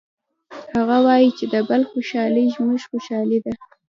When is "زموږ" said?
2.55-2.79